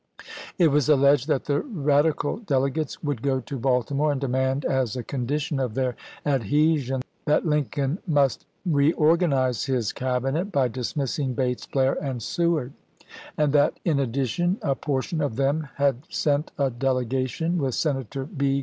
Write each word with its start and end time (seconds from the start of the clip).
It 0.57 0.69
was 0.69 0.89
alleged 0.89 1.27
that 1.27 1.45
the 1.45 1.59
Radical 1.61 2.37
delegates 2.37 3.03
would 3.03 3.21
go 3.21 3.39
to 3.41 3.59
Baltimore 3.59 4.11
and 4.11 4.19
demand 4.19 4.65
as 4.65 4.95
a 4.95 5.03
condition 5.03 5.59
of 5.59 5.75
their 5.75 5.95
adhesion 6.25 7.03
that 7.25 7.43
Mr. 7.43 7.49
Lincoln 7.49 7.97
must 8.07 8.47
reorganize 8.65 9.65
his 9.65 9.93
Cabinet 9.93 10.51
by 10.51 10.69
dismissing 10.69 11.35
Bates, 11.35 11.67
Blair, 11.67 12.03
and 12.03 12.19
Seward; 12.23 12.73
and 13.37 13.53
that, 13.53 13.79
in 13.85 13.99
addition, 13.99 14.57
a 14.63 14.73
portion 14.73 15.21
of 15.21 15.35
them 15.35 15.67
had 15.75 15.97
sent 16.09 16.51
a 16.57 16.71
delegation, 16.71 17.59
with 17.59 17.75
Senator 17.75 18.25
B. 18.25 18.59